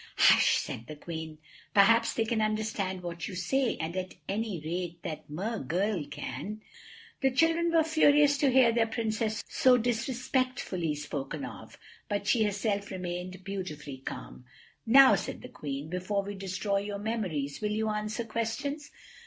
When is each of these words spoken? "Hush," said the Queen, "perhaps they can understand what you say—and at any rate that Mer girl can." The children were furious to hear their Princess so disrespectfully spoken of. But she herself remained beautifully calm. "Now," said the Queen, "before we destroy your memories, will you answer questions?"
"Hush," 0.17 0.57
said 0.57 0.87
the 0.87 0.95
Queen, 0.95 1.37
"perhaps 1.75 2.11
they 2.15 2.25
can 2.25 2.41
understand 2.41 3.03
what 3.03 3.27
you 3.27 3.35
say—and 3.35 3.95
at 3.95 4.15
any 4.27 4.59
rate 4.65 5.03
that 5.03 5.29
Mer 5.29 5.59
girl 5.59 6.03
can." 6.09 6.61
The 7.21 7.29
children 7.29 7.71
were 7.71 7.83
furious 7.83 8.39
to 8.39 8.49
hear 8.49 8.71
their 8.71 8.87
Princess 8.87 9.43
so 9.47 9.77
disrespectfully 9.77 10.95
spoken 10.95 11.45
of. 11.45 11.77
But 12.09 12.25
she 12.25 12.41
herself 12.43 12.89
remained 12.89 13.43
beautifully 13.43 13.99
calm. 13.99 14.45
"Now," 14.87 15.13
said 15.13 15.43
the 15.43 15.49
Queen, 15.49 15.87
"before 15.91 16.23
we 16.23 16.33
destroy 16.33 16.79
your 16.79 16.97
memories, 16.97 17.61
will 17.61 17.69
you 17.69 17.89
answer 17.89 18.25
questions?" 18.25 18.89